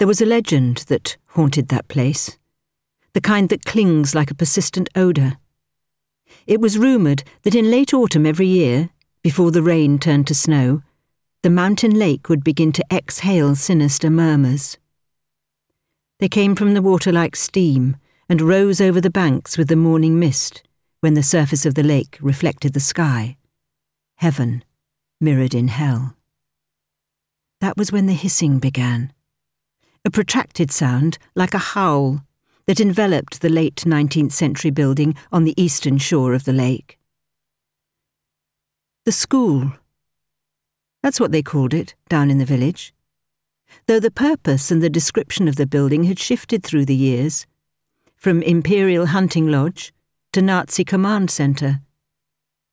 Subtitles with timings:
[0.00, 2.38] There was a legend that haunted that place,
[3.12, 5.34] the kind that clings like a persistent odour.
[6.46, 8.88] It was rumoured that in late autumn every year,
[9.22, 10.80] before the rain turned to snow,
[11.42, 14.78] the mountain lake would begin to exhale sinister murmurs.
[16.18, 20.18] They came from the water like steam and rose over the banks with the morning
[20.18, 20.62] mist
[21.00, 23.36] when the surface of the lake reflected the sky.
[24.16, 24.64] Heaven
[25.20, 26.16] mirrored in hell.
[27.60, 29.12] That was when the hissing began.
[30.04, 32.24] A protracted sound, like a howl,
[32.66, 36.98] that enveloped the late 19th century building on the eastern shore of the lake.
[39.04, 39.72] The school.
[41.02, 42.94] That's what they called it down in the village.
[43.86, 47.46] Though the purpose and the description of the building had shifted through the years,
[48.16, 49.92] from Imperial Hunting Lodge
[50.32, 51.80] to Nazi Command Centre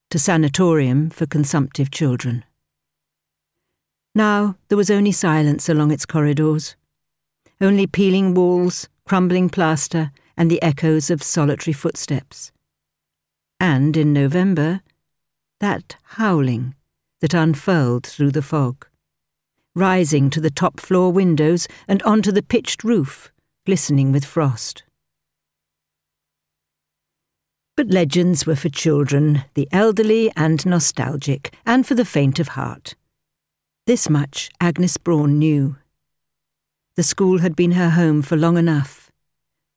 [0.09, 2.45] to Sanatorium for Consumptive Children.
[4.13, 6.75] Now there was only silence along its corridors,
[7.59, 12.51] only peeling walls, crumbling plaster, and the echoes of solitary footsteps.
[13.59, 14.81] And in November,
[15.59, 16.75] that howling
[17.21, 18.85] that unfurled through the fog,
[19.75, 23.31] rising to the top floor windows and onto the pitched roof,
[23.65, 24.83] glistening with frost.
[27.75, 32.95] But legends were for children, the elderly and nostalgic, and for the faint of heart.
[33.85, 35.77] This much Agnes Braun knew.
[36.97, 39.11] The school had been her home for long enough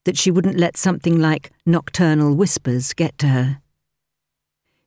[0.07, 3.61] that she wouldn't let something like nocturnal whispers get to her.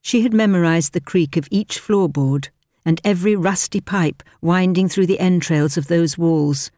[0.02, 2.50] She had memorized the creak of each floorboard
[2.84, 6.72] and every rusty pipe winding through the entrails of those walls,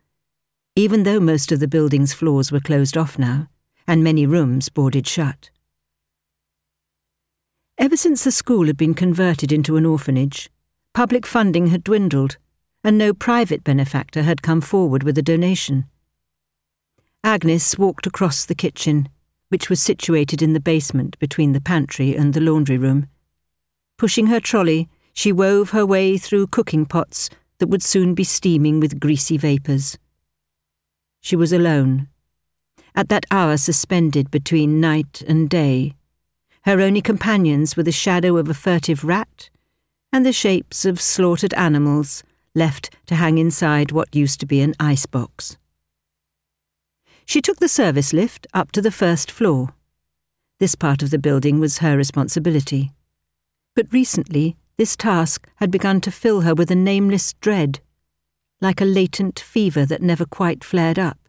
[0.75, 3.47] even though most of the building's floors were closed off now,
[3.87, 5.51] and many rooms boarded shut.
[7.77, 10.49] Ever since the school had been converted into an orphanage,
[10.93, 12.35] public funding had dwindled,
[12.85, 15.85] and no private benefactor had come forward with a donation.
[17.23, 19.09] Agnes walked across the kitchen,
[19.49, 23.07] which was situated in the basement between the pantry and the laundry room.
[23.97, 28.79] Pushing her trolley, she wove her way through cooking pots that would soon be steaming
[28.79, 29.97] with greasy vapours.
[31.19, 32.07] She was alone,
[32.95, 35.95] at that hour suspended between night and day
[36.65, 39.51] her only companions were the shadow of a furtive rat
[40.11, 42.23] and the shapes of slaughtered animals
[42.55, 45.57] left to hang inside what used to be an ice box.
[47.25, 49.73] She took the service lift up to the first floor.
[50.59, 52.91] This part of the building was her responsibility.
[53.75, 57.81] But recently, this task had begun to fill her with a nameless dread,
[58.61, 61.19] like a latent fever that never quite flared up.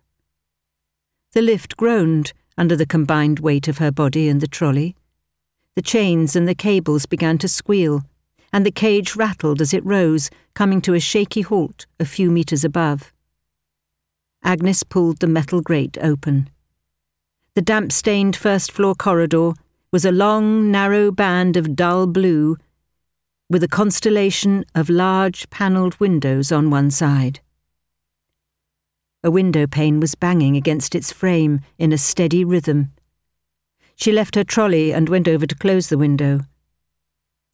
[1.33, 4.97] The lift groaned under the combined weight of her body and the trolley,
[5.77, 8.03] the chains and the cables began to squeal,
[8.53, 12.65] and the cage rattled as it rose, coming to a shaky halt a few metres
[12.65, 13.13] above.
[14.43, 16.49] Agnes pulled the metal grate open.
[17.55, 19.53] The damp stained first floor corridor
[19.93, 22.57] was a long, narrow band of dull blue
[23.49, 27.41] with a constellation of large panelled windows on one side.
[29.23, 32.93] A window pane was banging against its frame in a steady rhythm.
[33.97, 36.41] She left her trolley and went over to close the window.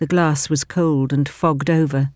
[0.03, 2.11] The glass was cold and fogged over.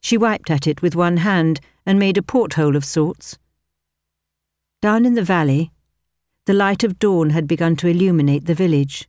[0.00, 3.36] She wiped at it with one hand and made a porthole of sorts.
[4.80, 5.70] Down in the valley,
[6.46, 9.06] the light of dawn had begun to illuminate the village.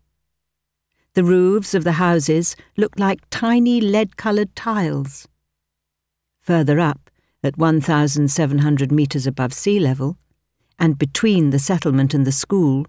[1.14, 5.30] The roofs of the houses looked like tiny lead coloured tiles.
[6.42, 7.10] Further up,
[7.42, 10.18] at 1,700 metres above sea level,
[10.78, 12.86] and between the settlement and the school,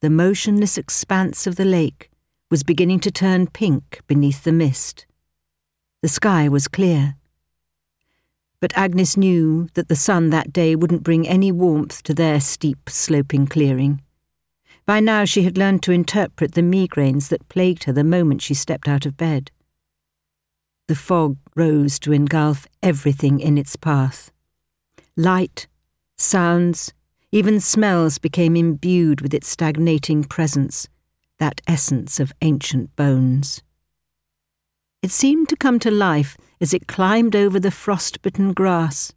[0.00, 2.09] the motionless expanse of the lake
[2.50, 5.06] was beginning to turn pink beneath the mist.
[6.02, 7.14] The sky was clear.
[8.60, 12.90] But Agnes knew that the sun that day wouldn't bring any warmth to their steep,
[12.90, 14.02] sloping clearing.
[14.84, 18.54] By now she had learned to interpret the migraines that plagued her the moment she
[18.54, 19.52] stepped out of bed.
[20.88, 24.32] The fog rose to engulf everything in its path.
[25.16, 25.68] Light,
[26.18, 26.92] sounds,
[27.30, 30.88] even smells became imbued with its stagnating presence,
[31.40, 33.62] that essence of ancient bones.
[35.02, 39.12] It seemed to come to life as it climbed over the frost-bitten grass,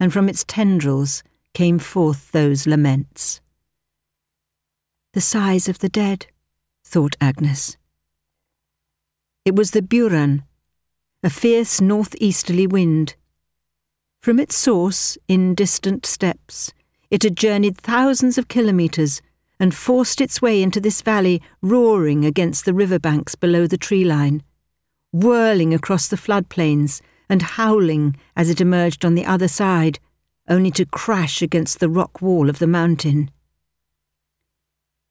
[0.00, 1.22] and from its tendrils
[1.52, 3.42] came forth those laments.
[5.12, 6.26] The sighs of the dead,
[6.82, 7.76] thought Agnes.
[9.44, 10.44] It was the Buran,
[11.22, 13.16] a fierce northeasterly wind.
[14.22, 16.72] From its source, in distant steppes,
[17.10, 19.20] it had journeyed thousands of kilometres
[19.60, 24.04] and forced its way into this valley, roaring against the river banks below the tree
[24.04, 24.42] line,
[25.12, 30.00] whirling across the floodplains and howling as it emerged on the other side,
[30.48, 33.30] only to crash against the rock wall of the mountain.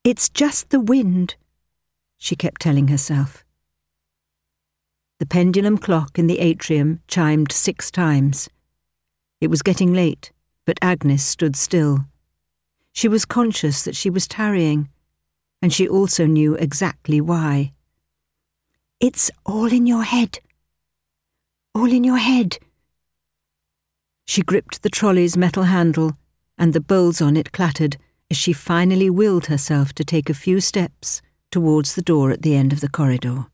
[0.04, 1.36] It's just the wind,
[2.18, 3.46] she kept telling herself.
[5.20, 8.50] The pendulum clock in the atrium chimed six times.
[9.40, 10.32] It was getting late,
[10.66, 12.06] but Agnes stood still.
[12.94, 14.90] She was conscious that she was tarrying,
[15.62, 17.74] and she also knew exactly why.
[19.00, 20.40] It's all in your head.
[21.74, 22.58] All in your head.
[24.26, 26.18] She gripped the trolley's metal handle,
[26.58, 27.98] and the bowls on it clattered
[28.30, 31.22] as she finally willed herself to take a few steps
[31.52, 33.48] towards the door at the end of the corridor.